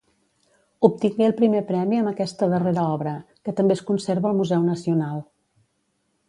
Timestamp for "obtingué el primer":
0.87-1.61